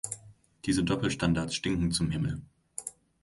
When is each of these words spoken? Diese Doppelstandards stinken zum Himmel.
Diese 0.65 0.83
Doppelstandards 0.83 1.53
stinken 1.53 1.91
zum 1.91 2.09
Himmel. 2.09 2.41